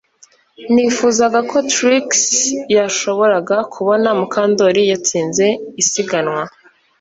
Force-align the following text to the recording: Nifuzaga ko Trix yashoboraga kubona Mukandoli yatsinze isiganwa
Nifuzaga 0.73 1.39
ko 1.49 1.57
Trix 1.73 2.07
yashoboraga 2.75 3.57
kubona 3.73 4.07
Mukandoli 4.19 4.81
yatsinze 4.91 5.45
isiganwa 5.81 6.41